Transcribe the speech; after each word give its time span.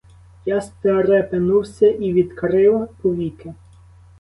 Я 0.45 0.61
стрепенувся 0.61 1.87
і 1.87 2.13
відкрив 2.13 2.87
повіки. 3.01 3.53